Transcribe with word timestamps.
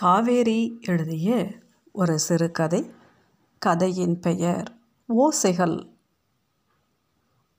காவேரி 0.00 0.78
எழுதிய 0.82 1.46
ஒரு 1.92 2.18
சிறுகதை 2.18 2.90
கதையின் 3.58 4.20
பெயர் 4.20 4.74
ஓசைகள். 5.08 5.90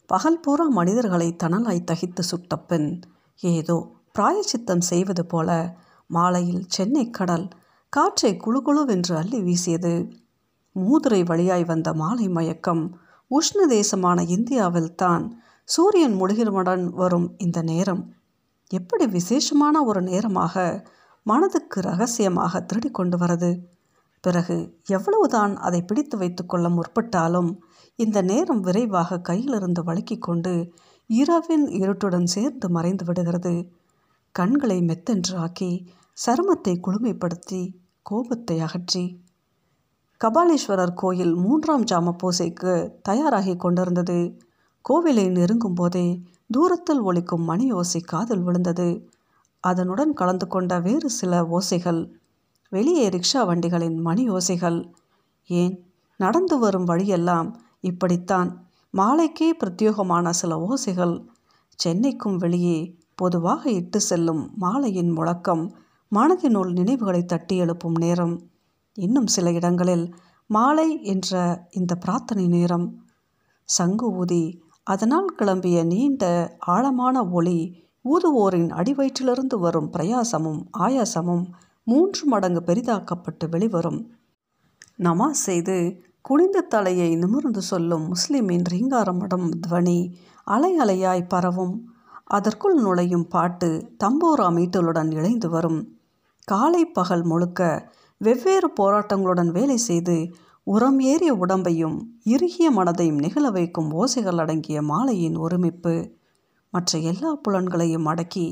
பகல் 0.06 0.40
பூரா 0.40 0.68
மனிதர்களை 0.68 1.36
தணலாய் 1.44 1.82
தகித்து 1.92 2.20
சுட்ட 2.20 2.58
பின் 2.58 3.02
ஏதோ 3.40 3.96
பிராயச்சித்தம் 4.12 4.82
செய்வது 4.82 5.26
போல 5.26 5.78
மாலையில் 6.08 6.64
சென்னை 6.68 7.10
கடல் 7.10 7.48
காற்றை 7.90 8.38
குழுகுழுவென்று 8.38 9.16
அள்ளி 9.16 9.42
வீசியது. 9.42 10.12
மூதுரை 10.76 11.26
வழியாய் 11.26 11.66
வந்த 11.66 11.94
மாலை 11.94 12.30
மயக்கம் 12.30 13.00
உஷ்ண 13.32 13.66
தேசமான 13.68 14.24
இந்தியாவில்தான் 14.24 15.38
சூரியன் 15.64 16.22
முழுகிறவுடன் 16.22 16.84
வரும் 16.84 17.36
இந்த 17.38 17.62
நேரம். 17.62 18.14
எப்படி 18.68 19.08
விசேஷமான 19.08 19.84
ஒரு 19.84 20.02
நேரமாக 20.02 20.86
மனதுக்கு 21.28 21.82
ரகசியமாக 21.82 22.62
திருடி 22.62 22.90
கொண்டு 22.92 23.18
வரது. 23.18 23.52
பிறகு 24.24 24.56
எவ்வளவுதான் 24.88 25.58
அதை 25.58 25.82
பிடித்து 25.82 26.18
வைத்துக்கொள்ள 26.18 26.70
முற்பட்டாலும் 26.70 27.50
இந்த 27.96 28.22
நேரம் 28.22 28.60
விரைவாக 28.60 29.20
கையிலிருந்து 29.30 29.84
வழுக்கிக் 29.86 30.22
கொண்டு 30.22 30.54
இரவின் 31.10 31.66
இருட்டுடன் 31.68 32.24
சேர்ந்து 32.24 32.70
மறைந்து 32.70 33.06
விடுகிறது. 33.06 33.54
கண்களை 34.32 34.78
மெத்தென்று 34.80 35.36
ஆக்கி 35.36 35.72
சருமத்தை 36.26 36.74
குளுமைப்படுத்தி 36.88 37.62
கோபத்தை 38.02 38.60
அகற்றி. 38.60 39.06
கபாலீஸ்வரர் 40.22 40.94
கோயில் 40.94 41.34
மூன்றாம் 41.36 41.84
ஜாம 41.84 42.12
பூசைக்கு 42.12 42.74
தயாராகி 43.10 43.56
கொண்டிருந்தது. 43.56 44.20
கோவிலை 44.90 45.26
நெருங்கும் 45.32 45.74
போதே 45.74 46.08
தூரத்தில் 46.52 47.02
ஒலிக்கும் 47.02 47.44
மணி 47.44 47.66
காதில் 48.06 48.44
விழுந்தது. 48.44 49.10
அதனுடன் 49.60 50.14
கலந்து 50.14 50.48
கொண்ட 50.48 50.80
வேறு 50.80 51.10
சில 51.10 51.44
ஓசைகள். 51.44 52.12
வெளியே 52.70 53.10
ரிக்ஷா 53.10 53.46
வண்டிகளின் 53.46 53.96
மணி 53.96 54.30
ஓசைகள். 54.30 54.94
ஏன்? 55.48 55.86
நடந்து 56.18 56.60
வரும் 56.60 56.84
வழியெல்லாம் 56.84 57.62
இப்படித்தான். 57.80 58.68
மாலைக்கே 58.98 59.52
பிரத்யேகமான 59.60 60.30
சில 60.30 60.58
ஓசைகள். 60.58 61.26
சென்னைக்கும் 61.86 62.36
வெளியே 62.36 62.96
பொதுவாக 63.16 63.72
இட்டு 63.72 64.00
செல்லும் 64.00 64.52
மாலையின் 64.62 65.14
முழக்கம் 65.14 65.76
மனதினுள் 66.16 66.72
நினைவுகளை 66.72 67.26
தட்டி 67.26 67.58
எழுப்பும் 67.58 67.98
நேரம். 67.98 68.50
இன்னும் 68.94 69.28
சில 69.28 69.52
இடங்களில் 69.52 70.16
மாலை 70.48 71.04
என்ற 71.04 71.66
இந்த 71.70 71.96
பிரார்த்தனை 71.96 72.48
நேரம். 72.48 73.06
சங்கு 73.64 74.12
ஊதி 74.12 74.64
அதனால் 74.84 75.36
கிளம்பிய 75.38 75.86
நீண்ட 75.86 76.56
ஆழமான 76.60 77.28
ஒளி 77.28 77.87
ஊதுவோரின் 78.04 78.70
அடிவயிற்றிலிருந்து 78.70 79.60
வரும் 79.60 79.92
பிரயாசமும் 79.92 80.66
ஆயாசமும் 80.78 81.46
மூன்று 81.84 82.26
மடங்கு 82.26 82.62
பெரிதாக்கப்பட்டு 82.66 83.50
வெளிவரும். 83.50 84.12
நமாஸ் 84.98 85.44
செய்து 85.48 86.02
குனிந்த 86.22 86.62
தலையை 86.62 87.16
நிமிர்ந்து 87.16 87.62
சொல்லும் 87.62 88.14
முஸ்லிமின் 88.14 88.64
ரீங்காரமடம் 88.70 89.52
துவனி 89.68 90.14
அலை 90.44 90.80
அலையாய் 90.80 91.28
பரவும். 91.28 91.94
அதற்குள் 92.24 92.82
நுழையும் 92.82 93.28
பாட்டு 93.28 93.92
தம்போரா 94.04 94.50
மீட்டலுடன் 94.52 95.12
இணைந்து 95.12 95.50
வரும். 95.50 95.98
காலை 96.44 96.86
பகல் 96.86 97.24
முழுக்க 97.24 97.92
வெவ்வேறு 98.18 98.72
போராட்டங்களுடன் 98.80 99.52
வேலை 99.52 99.78
செய்து 99.78 100.32
உரம் 100.64 101.00
ஏறிய 101.00 101.34
உடம்பையும் 101.34 101.98
இறுகிய 102.24 102.72
மனதையும் 102.72 103.18
நிகழ 103.18 103.50
வைக்கும் 103.50 103.92
ஓசைகள் 103.92 104.38
அடங்கிய 104.38 104.82
மாலையின் 104.82 105.38
ஒருமிப்பு. 105.38 106.17
மற்ற 106.78 107.00
எல்லா 107.12 107.32
புலன்களையும் 107.36 108.06
அடக்கி 108.06 108.48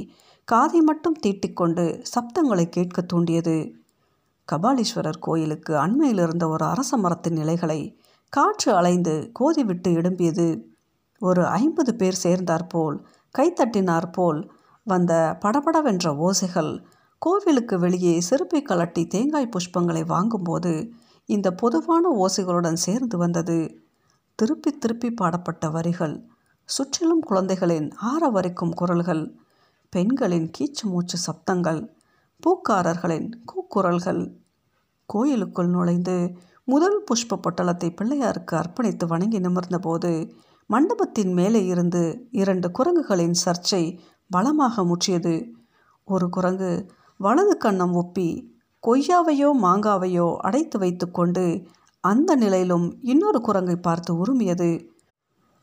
காதை 0.48 0.80
மட்டும் 0.82 1.20
தீட்டிக்கொண்டு 1.26 1.86
சப்தங்களை 2.14 2.66
கேட்க 2.70 3.02
தூண்டியது. 3.02 3.58
கபாலீஸ்வரர் 4.48 5.20
கோயிலுக்கு 5.20 5.74
அண்மையில் 5.78 6.22
இருந்த 6.24 6.46
ஒரு 6.48 6.66
அரச 6.66 6.98
மரத்தின் 6.98 7.38
இலைகளை 7.38 7.80
காற்று 8.34 8.72
அலைந்து 8.76 9.14
கோதிவிட்டு 9.40 9.90
எழும்பியது. 10.00 10.48
ஒரு 11.22 11.44
ஐம்பது 11.60 11.92
பேர் 11.96 12.22
சேர்ந்தாற்போல் 12.24 12.98
கைத்தட்டினார்போல் 13.36 14.40
வந்த 14.88 15.14
படபடவென்ற 15.42 16.08
ஓசைகள் 16.26 16.72
கோவிலுக்கு 17.22 17.76
வெளியே 17.80 18.14
செருப்பை 18.22 18.60
கலட்டி 18.62 19.04
தேங்காய் 19.08 19.54
புஷ்பங்களை 19.54 20.04
வாங்கும்போது 20.06 20.74
இந்த 21.30 21.48
பொதுவான 21.62 22.04
ஓசைகளுடன் 22.24 22.84
சேர்ந்து 22.86 23.18
வந்தது. 23.18 23.60
திருப்பி 24.40 24.72
திருப்பி 24.72 25.10
பாடப்பட்ட 25.12 25.66
வரிகள் 25.70 26.16
சுற்றிலும் 26.70 27.22
குழந்தைகளின் 27.22 27.88
ஆரவரைக்கும் 28.12 28.74
குரல்கள் 28.74 29.24
பெண்களின் 29.94 30.48
கீச்சு 30.58 30.84
மூச்சு 30.84 31.18
சப்தங்கள் 31.18 31.82
பூக்காரர்களின் 32.44 33.28
கூக்குரல்கள். 33.52 34.24
கோயிலுக்குள் 35.10 35.68
நுழைந்து 35.68 36.16
முதல் 36.64 36.98
புஷ்ப 37.08 37.38
பொட்டலத்தை 37.38 37.90
பிள்ளையாருக்கு 38.00 38.54
அர்ப்பணித்து 38.62 39.06
வணங்கி 39.08 39.40
நிமிர்ந்தபோது 39.40 40.12
மண்டபத்தின் 40.70 41.34
மேலே 41.34 41.62
இருந்து 41.66 42.30
இரண்டு 42.32 42.68
குரங்குகளின் 42.72 43.36
சர்ச்சை 43.46 43.84
பலமாக 44.32 44.84
முற்றியது. 44.84 45.36
ஒரு 46.08 46.30
குரங்கு 46.30 46.72
வலது 47.20 47.56
கண்ணம் 47.64 47.96
ஒப்பி 47.96 48.30
கொய்யாவையோ 48.84 49.50
மாங்காவையோ 49.62 50.28
அடைத்து 50.38 50.78
வைத்துக்கொண்டு 50.80 51.46
அந்த 52.04 52.32
நிலையிலும் 52.36 52.88
இன்னொரு 53.02 53.40
குரங்கை 53.42 53.76
பார்த்து 53.76 54.12
உருமியது. 54.24 54.70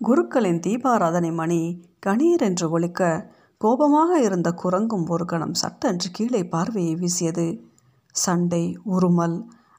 குருக்களின் 0.02 0.60
தீபாராதனை 0.60 1.30
மணி 1.32 1.60
கணீர் 2.06 2.42
என்று 2.42 2.70
ஒழிக்க 2.70 3.00
கோபமாக 3.60 4.20
இருந்த 4.20 4.48
குரங்கும் 4.62 5.04
ஒரு 5.08 5.24
கணம் 5.24 5.54
சட்டென்று 5.54 6.08
கீழே 6.10 6.40
பார்வையை 6.44 6.94
வீசியது. 6.94 7.44
சண்டை 8.14 8.64
உருமல் 8.90 9.36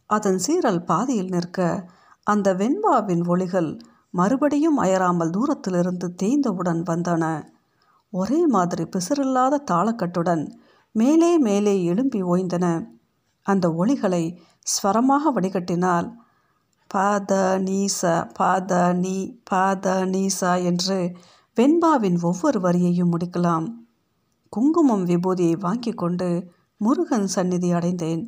அதன் 0.10 0.40
சீரல் 0.46 0.80
பாதியில் 0.84 1.30
நிற்க 1.30 1.88
அந்த 2.28 2.48
வெண்பாவின் 2.54 3.24
ஒளிகள் 3.28 3.70
மறுபடியும் 4.14 4.78
அயராமல் 4.78 5.30
தூரத்திலிருந்து 5.30 6.08
தேய்ந்தவுடன் 6.24 6.82
வந்தன. 6.84 7.24
ஒரே 8.14 8.40
மாதிரி 8.48 8.86
பிசிறில்லாத 8.86 9.64
தாளக்கட்டுடன் 9.72 10.44
மேலே 10.96 11.38
மேலே 11.38 11.76
எழும்பி 11.84 12.22
ஓய்ந்தன. 12.24 12.66
அந்த 13.46 13.66
ஒளிகளை 13.74 14.24
ஸ்வரமாக 14.74 15.32
வடிகட்டினால் 15.32 16.08
பாத 16.88 17.60
நீச 17.64 18.02
பாத 18.34 18.94
நீ 18.94 19.18
பாத 19.44 20.06
நீசா 20.06 20.52
என்று 20.64 20.98
வெண்பாவின் 21.58 22.18
ஒவ்வொரு 22.22 22.60
வரியையும் 22.60 23.12
முடிக்கலாம். 23.14 23.66
குங்குமம் 24.50 25.06
விபூதியை 25.06 25.56
வாங்கி 25.60 25.92
கொண்டு 25.92 26.28
முருகன் 26.78 27.28
சந்நிதி 27.28 27.72
அடைந்தேன். 27.72 28.24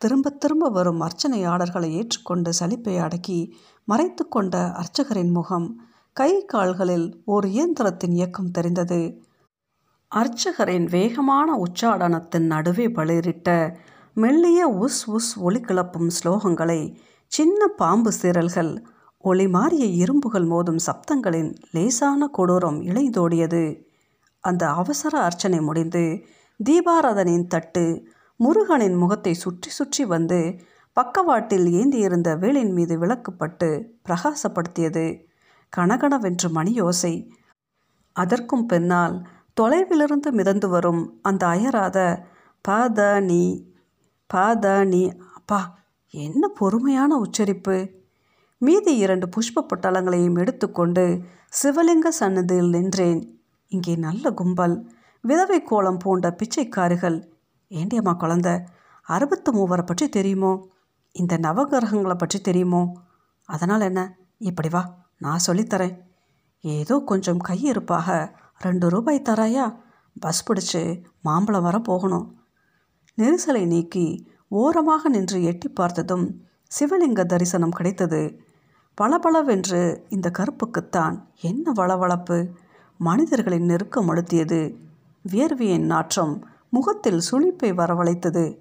திரும்ப 0.00 0.30
திரும்ப 0.30 0.68
வரும் 0.68 1.00
அர்ச்சனையாளர்களை 1.00 1.90
ஏற்றுக்கொண்டு 1.90 2.50
சலிப்பை 2.60 2.96
அடக்கி 2.98 3.54
மறைத்து 3.84 4.28
கொண்ட 4.28 4.72
அர்ச்சகரின் 4.72 5.30
முகம் 5.30 5.68
கை 6.12 6.44
கால்களில் 6.44 7.22
ஒரு 7.24 7.48
இயந்திரத்தின் 7.48 8.14
இயக்கம் 8.14 8.50
தெரிந்தது. 8.50 9.22
அர்ச்சகரின் 10.12 10.86
வேகமான 10.86 11.48
உச்சாடனத்தின் 11.56 12.46
நடுவே 12.46 12.86
பளிரிட்ட 12.86 13.48
மெல்லிய 14.14 14.60
உஸ் 14.80 15.02
உஸ் 15.10 15.32
ஒளி 15.38 15.60
கிளப்பும் 15.60 16.10
ஸ்லோகங்களை 16.16 16.80
சின்ன 17.32 17.66
பாம்பு 17.76 18.10
சீரல்கள் 18.12 18.70
ஒளி 19.24 19.44
மாறிய 19.46 19.84
இரும்புகள் 20.02 20.46
மோதும் 20.46 20.80
சப்தங்களின் 20.86 21.50
லேசான 21.70 22.28
கொடூரம் 22.38 22.78
இழைந்தோடியது. 22.82 23.62
அந்த 24.44 24.62
அவசர 24.72 25.12
அர்ச்சனை 25.20 25.60
முடிந்து 25.60 26.02
தீபாராதனின் 26.60 27.46
தட்டு 27.46 27.84
முருகனின் 28.40 28.96
முகத்தை 28.96 29.34
சுற்றி 29.34 29.70
சுற்றி 29.70 30.04
வந்து 30.04 30.40
பக்கவாட்டில் 30.96 31.66
ஏந்தியிருந்த 31.72 32.30
வேலின் 32.38 32.72
மீது 32.72 32.96
விளக்குப்பட்டு 32.98 33.68
பிரகாசப்படுத்தியது. 34.08 35.06
கனகனவென்று 35.72 36.50
மணியோசை. 36.58 37.14
அதற்கும் 38.16 38.66
பின்னால் 38.66 39.16
தொலைவிலிருந்து 39.60 40.30
மிதந்து 40.30 40.68
வரும் 40.68 41.02
அந்த 41.22 41.46
அயராத 41.46 41.98
பாத 42.64 43.20
நீ 43.20 43.42
பாத 44.30 44.84
நீ 44.84 45.02
அப்பா 45.34 45.60
என்ன 46.14 46.48
பொறுமையான 46.48 47.16
உச்சரிப்பு? 47.16 47.90
மீதி 48.58 48.96
இரண்டு 48.96 49.28
புஷ்ப 49.36 49.62
பொட்டலங்களையும் 49.62 50.38
எடுத்துக்கொண்டு 50.38 51.22
சிவலிங்க 51.62 52.08
சன்னதியில் 52.08 52.68
நின்றேன். 52.68 53.20
இங்கே 53.68 53.96
நல்ல 53.96 54.30
கும்பல் 54.30 54.90
விதவை 55.20 55.62
கோலம் 55.62 55.96
பூண்ட 55.96 56.36
பிச்சைக்காரிகள். 56.36 57.18
ஏண்டியம்மா 57.70 58.14
குழந்த 58.16 58.64
அறுபத்து 59.02 59.52
மூவரை 59.52 59.86
பற்றி 59.86 60.08
தெரியுமோ? 60.08 60.66
இந்த 61.12 61.38
நவகிரகங்களை 61.38 62.14
பற்றி 62.14 62.40
தெரியுமோ? 62.40 62.82
அதனால் 63.44 63.80
என்ன? 63.80 64.16
இப்படி 64.38 64.68
வா 64.68 64.82
நான் 65.18 65.44
சொல்லித்தரேன். 65.46 65.96
ஏதோ 66.60 67.02
கொஞ்சம் 67.06 67.38
கையிருப்பாக 67.38 68.36
ரெண்டு 68.58 68.88
ரூபாய் 68.88 69.26
தராயா? 69.28 69.76
பஸ் 70.20 70.44
பிடிச்சி 70.48 71.02
மாம்பழம் 71.22 71.62
வர 71.62 71.78
போகணும். 71.78 72.40
நெரிசலை 73.18 73.66
நீக்கி 73.66 74.26
ஓரமாக 74.52 75.08
நின்று 75.08 75.42
எட்டி 75.42 75.68
பார்த்ததும் 75.68 76.42
சிவலிங்க 76.70 77.24
தரிசனம் 77.24 77.70
கிடைத்தது. 77.70 78.40
பளபளவென்று 78.94 80.06
இந்த 80.08 80.30
கருப்புக்குத்தான் 80.38 81.18
என்ன 81.40 81.72
வளவளப்பு? 81.76 82.48
மனிதர்களின் 82.98 83.64
நெருக்கம் 83.64 84.08
அழுத்தியது. 84.10 84.74
வியர்வியின் 85.32 85.86
நாற்றம் 85.86 86.48
முகத்தில் 86.68 87.20
சுளிப்பை 87.30 87.74
வரவழைத்தது. 87.74 88.58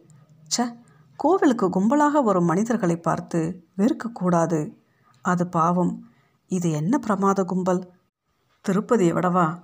ச்ச 0.47 0.77
கோவிலுக்கு 1.15 1.69
கும்பலாக 1.69 2.23
வரும் 2.23 2.45
மனிதர்களை 2.45 2.97
பார்த்து 2.97 3.63
வெறுக்கக்கூடாது. 3.77 4.75
அது 5.21 5.47
பாவம். 5.47 6.09
இது 6.47 6.71
என்ன 6.71 6.97
பிரமாத 6.97 7.43
கும்பல்? 7.43 7.91
திருப்பதியை 8.67 9.13
விடவா? 9.13 9.59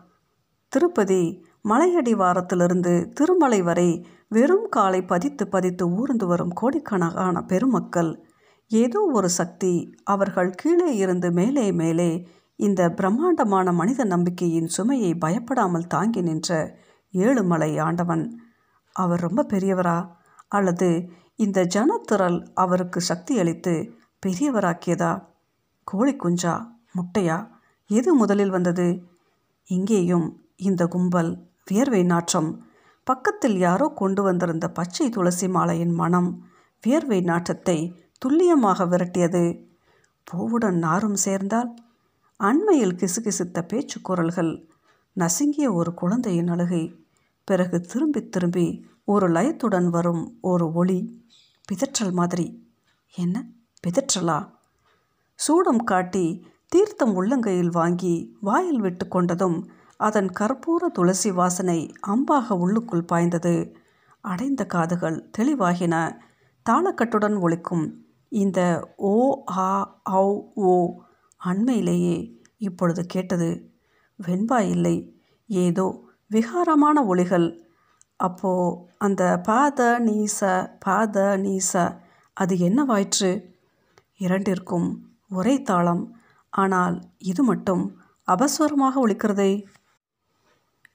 திருப்பதி 0.68 1.46
மலையடி 1.64 2.12
வாரத்திலிருந்து 2.12 3.12
திருமலை 3.14 3.62
வரை 3.62 4.08
வெறும் 4.28 4.70
காலை 4.70 5.02
பதித்து 5.02 5.48
பதித்து 5.48 5.90
ஊர்ந்து 5.90 6.28
வரும் 6.28 6.54
கோடிக்கணக்கான 6.54 7.44
பெருமக்கள். 7.44 8.26
ஏதோ 8.68 9.10
ஒரு 9.14 9.30
சக்தி 9.30 9.96
அவர்கள் 10.04 10.50
கீழே 10.50 10.96
இருந்து 10.96 11.32
மேலே 11.32 11.72
மேலே 11.72 12.28
இந்த 12.56 12.92
பிரம்மாண்டமான 12.92 13.72
மனித 13.72 14.04
நம்பிக்கையின் 14.04 14.68
சுமையை 14.68 15.16
பயப்படாமல் 15.16 15.88
தாங்கி 15.88 16.22
நின்ற 16.22 16.78
ஏழுமலை 17.14 17.82
ஆண்டவன். 17.82 18.42
அவர் 18.92 19.20
ரொம்ப 19.20 19.44
பெரியவரா? 19.44 20.08
அல்லது 20.48 21.10
இந்த 21.36 21.66
ஜனத்திரள் 21.66 22.48
அவருக்கு 22.54 23.02
சக்தி 23.02 23.40
அளித்து 23.40 23.92
பெரியவராக்கியதா? 24.26 25.24
கோழி 25.84 26.16
குஞ்சா? 26.16 26.68
முட்டையா? 26.96 27.48
எது 27.88 28.14
முதலில் 28.14 28.50
வந்தது? 28.50 29.04
இங்கேயும் 29.66 30.42
இந்த 30.56 30.88
கும்பல் 30.88 31.48
வியர்வை 31.66 32.04
நாற்றம் 32.04 32.66
பக்கத்தில் 33.08 33.58
யாரோ 33.58 33.88
கொண்டு 33.96 34.24
வந்திருந்த 34.24 34.70
பச்சை 34.70 35.10
துளசி 35.10 35.48
மாலையின் 35.48 35.94
மனம் 35.94 36.30
வியர்வை 36.84 37.22
நாற்றத்தை 37.22 37.78
துல்லியமாக 38.18 38.86
விரட்டியது. 38.86 39.44
பூவுடன் 40.28 40.78
நாரும் 40.78 41.16
சேர்ந்தால் 41.16 41.72
அண்மையில் 42.40 42.96
கிசுகிசுத்த 42.96 43.62
பேச்சு 43.68 44.02
குரல்கள் 44.02 44.70
நசுங்கிய 45.16 45.74
ஒரு 45.74 45.94
குழந்தையின் 45.94 46.48
அழுகை 46.48 46.84
பிறகு 47.44 47.82
திரும்பி 47.82 48.30
திரும்பி 48.30 48.86
ஒரு 49.06 49.28
லயத்துடன் 49.30 49.90
வரும் 49.90 50.38
ஒரு 50.42 50.72
ஒளி 50.74 51.00
பிதற்றல் 51.68 52.12
மாதிரி. 52.12 52.48
என்ன? 53.16 53.46
பிதற்றலா? 53.84 54.40
சூடம் 55.40 55.84
காட்டி 55.84 56.46
தீர்த்தம் 56.68 57.22
உள்ளங்கையில் 57.22 57.72
வாங்கி 57.72 58.36
வாயில் 58.42 58.82
விட்டு 58.82 59.06
கொண்டதும் 59.06 59.58
அதன் 60.00 60.30
கற்பூர 60.40 60.90
துளசி 60.90 61.30
வாசனை 61.32 61.80
அம்பாக 62.14 62.58
உள்ளுக்குள் 62.64 63.10
பாய்ந்தது. 63.12 63.56
அடைந்த 64.24 64.62
காதுகள் 64.66 65.18
தெளிவாகின. 65.38 65.96
தாளக்கட்டுடன் 66.66 67.38
ஒழிக்கும் 67.46 67.86
இந்த 68.32 68.60
ஓ 69.12 69.16
ஆ 69.66 69.72
ஔ 70.22 70.26
ஓ 70.70 70.74
அண்மையிலேயே 71.42 72.18
இப்பொழுது 72.58 73.02
கேட்டது. 73.06 73.50
வெண்பா 74.20 74.60
இல்லை. 74.76 74.96
ஏதோ 75.50 75.86
விகாரமான 76.32 76.98
ஒளிகள் 77.06 77.48
அப்போ 78.20 78.52
அந்த 78.98 79.24
பாத 79.48 79.80
நீச 80.00 80.40
பாத 80.86 81.18
நீச 81.38 81.72
அது 82.38 82.54
என்னவாயிற்று 82.68 83.32
இரண்டிற்கும் 84.18 84.88
ஒரே 85.30 85.56
தாளம். 85.62 86.04
ஆனால் 86.54 86.96
இது 87.32 87.42
மட்டும் 87.44 87.84
அபஸ்வரமாக 88.28 88.96
ஒழிக்கிறதே 89.06 89.52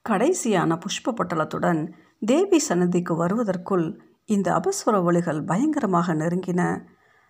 கடைசியான 0.05 0.77
புஷ்ப 0.83 1.13
பட்டலத்துடன் 1.17 1.81
தேவி 2.21 2.59
சன்னதிக்கு 2.59 3.13
வருவதற்குள் 3.15 3.85
இந்த 4.25 4.47
அபஸ்வர 4.59 4.95
ஒளிகள் 5.03 5.41
பயங்கரமாக 5.43 6.13
நெருங்கின. 6.13 6.61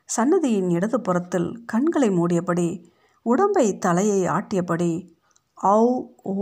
சன்னதியின் 0.10 0.70
இடது 0.70 0.98
புறத்தில் 1.02 1.50
கண்களை 1.66 2.10
மூடியபடி 2.10 2.68
உடம்பை 3.26 3.66
தலையை 3.78 4.22
ஆட்டியபடி 4.28 4.92
ஔ 5.58 5.84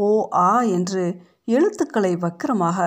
ஓ 0.06 0.12
ஆ 0.44 0.52
என்று 0.78 1.04
எழுத்துக்களை 1.48 2.14
வக்கிரமாக 2.16 2.78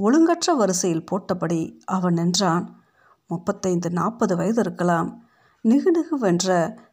ஒழுங்கற்ற 0.00 0.54
வரிசையில் 0.56 1.06
போட்டபடி 1.10 1.60
அவன் 1.96 2.16
நின்றான். 2.20 2.66
முப்பத்தைந்து 3.30 3.88
நாற்பது 3.90 4.34
வயது 4.36 4.60
இருக்கலாம். 4.60 5.08
நிகுநிகுவென்ற 5.64 6.48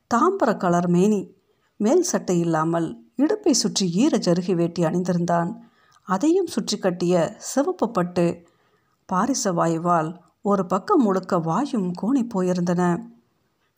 தாம்பர 0.08 0.50
கலர் 0.58 0.90
மேனி 0.90 1.22
மேல் 1.80 2.06
சட்டை 2.12 2.38
இல்லாமல் 2.40 2.88
இடுப்பை 3.16 3.54
சுற்றி 3.54 3.86
ஈர 4.04 4.14
ஜருகி 4.28 4.54
வேட்டி 4.56 4.82
அணிந்திருந்தான். 4.84 5.52
அதையும் 6.10 6.48
சுற்றி 6.48 6.78
கட்டிய 6.78 7.16
சிவப்பு 7.38 7.92
பட்டு 7.92 8.26
பாரிச 9.10 9.52
வாயுவால் 9.54 10.10
ஒரு 10.42 10.66
பக்கம் 10.66 11.04
முழுக்க 11.04 11.40
வாயும் 11.40 11.90
கோணி 12.02 12.24
போயிருந்தன. 12.34 12.84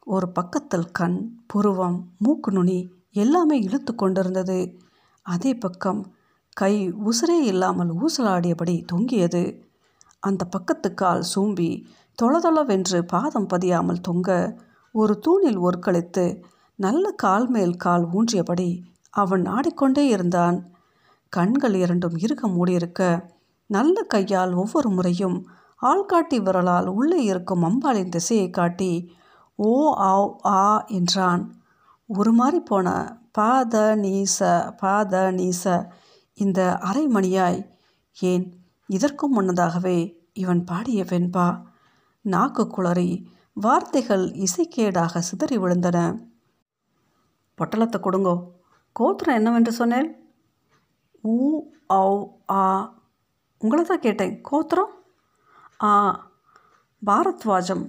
ஒரு 0.08 0.28
பக்கத்தில் 0.30 0.92
கண் 0.92 1.18
புருவம் 1.48 1.98
மூக்கு 2.18 2.52
நுனி 2.52 2.80
எல்லாமே 3.12 3.58
இழுத்து 3.60 3.96
கொண்டிருந்தது. 3.96 4.60
அதே 5.26 5.52
பக்கம் 5.56 6.02
கை 6.54 6.74
உசுரே 7.06 7.38
இல்லாமல் 7.42 7.92
ஊசலாடியபடி 7.96 8.76
தொங்கியது. 8.86 9.44
அந்த 10.20 10.46
பக்கத்து 10.46 10.94
கால் 10.94 11.24
சூம்பி 11.36 11.70
தொளதொளவென்று 12.22 13.02
பாதம் 13.06 13.50
பதியாமல் 13.54 14.02
தொங்க 14.02 14.30
ஒரு 14.96 15.14
தூணில் 15.20 15.60
ஒருக்களித்து 15.60 16.26
நல்ல 16.80 17.12
கால் 17.12 17.48
மேல் 17.48 17.76
கால் 17.78 18.06
ஊன்றியபடி 18.12 18.70
அவன் 19.14 19.46
ஆடிக்கொண்டே 19.46 20.06
இருந்தான். 20.08 20.58
கண்கள் 21.34 21.74
இரண்டும் 21.74 22.16
இருக 22.16 22.42
மூடியிருக்க 22.56 23.02
நல்ல 23.70 24.04
கையால் 24.04 24.54
ஒவ்வொரு 24.54 24.90
முறையும் 24.90 25.38
ஆள்காட்டி 25.82 26.38
விரலால் 26.42 26.88
உள்ளே 26.88 27.20
இருக்கும் 27.24 27.64
அம்பாளின் 27.64 28.14
திசையை 28.16 28.50
காட்டி 28.50 28.92
ஓ 29.60 29.72
ஆ 30.10 30.14
ஆ 30.56 30.64
என்றான். 30.98 31.44
ஒரு 32.10 32.32
மாதிரி 32.32 32.60
போன 32.60 32.88
பாத 33.32 33.76
நீச 33.96 34.38
பாத 34.82 35.14
நீச 35.32 35.64
இந்த 36.38 36.60
அரை 36.90 37.06
மணியாய் 37.08 37.60
ஏன் 38.18 38.46
இதற்கும் 38.90 39.32
முன்னதாகவே 39.32 39.98
இவன் 40.34 40.64
பாடிய 40.64 41.04
வெண்பா 41.04 41.48
நாக்கு 42.26 42.64
குளறி 42.68 43.10
வார்த்தைகள் 43.54 44.26
இசைக்கேடாக 44.46 45.22
சிதறி 45.30 45.58
விழுந்தன. 45.58 45.98
பொட்டலத்தை 47.58 48.00
கொடுங்கோ 48.02 48.36
கோத்திரம் 48.96 49.36
என்னவென்று 49.36 49.72
சொன்னேன்? 49.72 50.10
ஊ 51.24 51.60
ஔ 51.90 52.28
ஆ. 52.52 52.94
உங்களை 53.60 53.84
தான் 53.84 54.00
கேட்டேன். 54.00 54.42
கோத்திரம்? 54.42 54.92
ஆ 55.84 55.90
பாரத்வாஜம். 57.06 57.84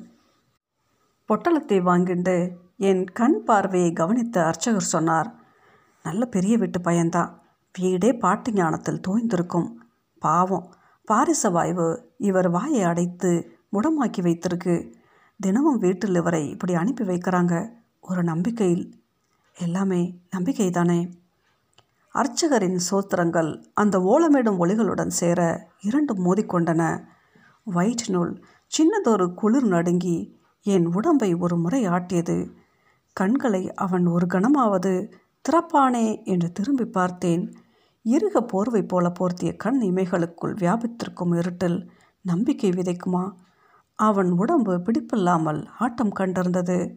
பொட்டலத்தை 1.29 1.79
வாங்கிண்டு 1.83 2.51
என் 2.77 3.05
கண் 3.05 3.45
பார்வையை 3.45 3.93
கவனித்த 3.93 4.45
அர்ச்சகர் 4.47 4.83
சொன்னார் 4.83 5.35
நல்ல 6.03 6.25
பெரிய 6.25 6.57
வீட்டு 6.57 6.81
பையன்தான். 6.81 7.31
வீடே 7.79 8.13
பாட்டு 8.13 8.53
ஞானத்தில் 8.53 9.01
தோய்ந்திருக்கும். 9.09 9.69
பாவம். 10.19 10.75
பாரிச 11.13 11.51
வாய்வு 11.53 12.03
இவர் 12.19 12.51
வாயை 12.51 12.83
அடைத்து 12.83 13.59
முடமாக்கி 13.73 14.21
வைத்திருக்கு. 14.21 14.93
தினமும் 15.41 15.79
வீட்டில் 15.79 16.15
இவரை 16.15 16.51
இப்படி 16.51 16.75
அனுப்பி 16.75 17.05
வைக்கிறாங்க. 17.05 17.73
ஒரு 18.01 18.23
நம்பிக்கையில். 18.23 19.03
எல்லாமே 19.55 20.21
நம்பிக்கை 20.31 20.71
தானே 20.71 21.09
அர்ச்சகரின் 22.15 22.79
சோத்திரங்கள் 22.91 23.65
அந்த 23.75 23.99
ஓலமிடும் 23.99 24.59
ஒளிகளுடன் 24.59 25.13
சேர 25.21 25.69
இரண்டும் 25.81 26.25
மோதிக்கொண்டன. 26.25 26.83
வயிற்றினுள் 27.75 28.33
சின்னதொரு 28.73 29.35
குளிர் 29.35 29.67
நடுங்கி 29.67 30.41
என் 30.67 30.87
உடம்பை 30.87 31.35
ஒரு 31.35 31.57
முறை 31.57 31.87
ஆட்டியது. 31.87 32.51
கண்களை 33.13 33.73
அவன் 33.75 34.07
ஒரு 34.07 34.27
கணமாவது 34.27 35.13
திறப்பானே 35.45 36.25
என்று 36.25 36.53
திரும்பி 36.53 36.85
பார்த்தேன். 36.85 37.55
இறுக 38.05 38.41
போர்வை 38.41 38.83
போல 38.83 39.13
போர்த்திய 39.21 39.57
கண் 39.57 39.81
இமைகளுக்குள் 39.83 40.55
வியாபித்திருக்கும் 40.57 41.37
இருட்டில் 41.37 41.91
நம்பிக்கை 42.25 42.71
விதைக்குமா? 42.71 43.33
அவன் 43.95 44.31
உடம்பு 44.31 44.79
பிடிப்பில்லாமல் 44.79 45.67
ஆட்டம் 45.79 46.15
கண்டிருந்தது. 46.19 46.97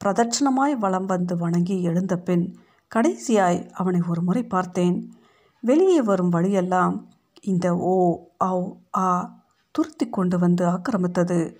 பிரதட்சணமாய் 0.00 0.74
வலம் 0.78 1.06
வந்து 1.06 1.36
வணங்கி 1.36 1.82
எழுந்த 1.82 2.16
பின் 2.18 2.46
கடைசியாய் 2.94 3.70
அவனை 3.70 4.00
ஒரு 4.08 4.22
முறை 4.22 4.42
பார்த்தேன். 4.44 5.14
வெளியே 5.60 6.02
வரும் 6.02 6.28
வழியெல்லாம் 6.28 7.08
இந்த 7.40 7.76
ஓ 7.76 8.20
ஔ 8.44 8.76
ஆ 8.96 9.38
துருத்தி 9.70 10.10
கொண்டு 10.10 10.38
வந்து 10.38 10.64
ஆக்கிரமித்தது. 10.66 11.56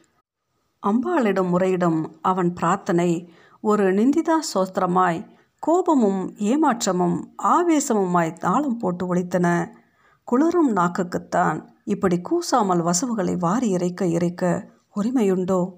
அம்பாளிடம் 0.82 1.48
முறையிடும் 1.48 2.06
அவன் 2.22 2.52
பிரார்த்தனை 2.52 3.32
ஒரு 3.60 3.92
நிந்திதா 3.92 4.38
சோஸ்திரமாய் 4.54 5.26
கோபமும் 5.58 6.34
ஏமாற்றமும் 6.38 7.18
ஆவேசமுமாய் 7.42 8.32
தாளம் 8.32 8.78
போட்டு 8.78 9.14
ஒழித்தன. 9.14 9.72
குளிரும் 10.24 10.76
நாக்குக்குத்தான் 10.76 11.68
இப்படி 11.84 12.20
கூசாமல் 12.20 12.82
வசவுகளை 12.82 13.38
வாரி 13.38 13.68
இறைக்க 13.68 14.06
இறைக்க 14.06 14.72
உரிமையுண்டோ? 14.96 15.72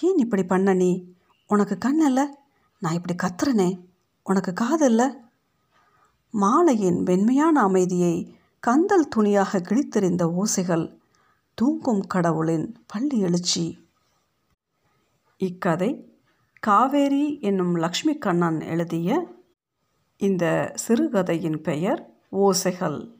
ஏன் 0.00 0.16
இப்படி 0.16 0.44
பண்ண 0.44 0.74
நீ? 0.74 1.04
உனக்கு 1.46 1.78
கண்ணல்ல? 1.84 2.20
நான் 2.78 2.92
இப்படி 2.92 3.14
கத்துறனே. 3.14 3.88
உனக்கு 4.22 4.52
காது 4.52 4.86
இல்லை 4.86 5.06
மாலையின் 6.32 7.02
வெண்மையான 7.02 7.60
அமைதியை 7.60 8.36
கந்தல் 8.60 9.08
துணியாக 9.08 9.58
கிழித்தெறிந்த 9.58 10.22
ஓசைகள் 10.22 10.98
தூங்கும் 11.54 12.06
கடவுளின் 12.06 12.84
பள்ளி 12.86 13.18
எழுச்சி. 13.18 13.88
இக்கதை 15.36 16.18
காவேரி 16.60 17.40
என்னும் 17.40 17.74
லக்ஷ்மி 17.74 18.18
கண்ணன் 18.18 18.60
எழுதிய 18.60 19.26
இந்த 20.16 20.72
சிறுகதையின் 20.74 21.60
பெயர் 21.60 22.14
ஓசைகள். 22.30 23.19